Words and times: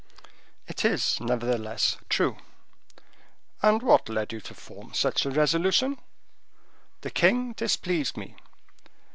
"It 0.67 0.83
is 0.83 1.19
nevertheless 1.19 1.97
true." 2.09 2.37
"And 3.61 3.83
what 3.83 4.09
led 4.09 4.33
you 4.33 4.41
to 4.41 4.55
form 4.55 4.95
such 4.95 5.27
a 5.27 5.29
resolution." 5.29 5.99
"The 7.01 7.11
king 7.11 7.53
displeased 7.53 8.17
me. 8.17 8.35